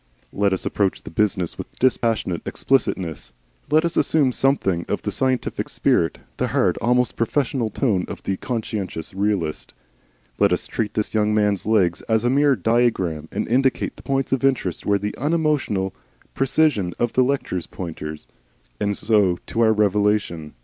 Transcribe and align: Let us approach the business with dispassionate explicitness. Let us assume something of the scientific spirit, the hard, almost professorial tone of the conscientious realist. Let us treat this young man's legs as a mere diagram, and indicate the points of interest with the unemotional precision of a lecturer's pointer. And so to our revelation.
Let 0.33 0.51
us 0.51 0.65
approach 0.65 1.03
the 1.03 1.11
business 1.11 1.59
with 1.59 1.77
dispassionate 1.77 2.41
explicitness. 2.47 3.33
Let 3.69 3.85
us 3.85 3.95
assume 3.95 4.31
something 4.31 4.83
of 4.89 5.03
the 5.03 5.11
scientific 5.11 5.69
spirit, 5.69 6.17
the 6.37 6.47
hard, 6.47 6.79
almost 6.79 7.15
professorial 7.15 7.69
tone 7.69 8.05
of 8.07 8.23
the 8.23 8.37
conscientious 8.37 9.13
realist. 9.13 9.75
Let 10.39 10.51
us 10.53 10.65
treat 10.65 10.95
this 10.95 11.13
young 11.13 11.35
man's 11.35 11.67
legs 11.67 12.01
as 12.09 12.23
a 12.25 12.31
mere 12.31 12.55
diagram, 12.55 13.29
and 13.31 13.47
indicate 13.47 13.95
the 13.95 14.01
points 14.01 14.31
of 14.31 14.43
interest 14.43 14.87
with 14.87 15.03
the 15.03 15.15
unemotional 15.19 15.93
precision 16.33 16.95
of 16.97 17.15
a 17.15 17.21
lecturer's 17.21 17.67
pointer. 17.67 18.17
And 18.79 18.97
so 18.97 19.37
to 19.45 19.61
our 19.61 19.71
revelation. 19.71 20.55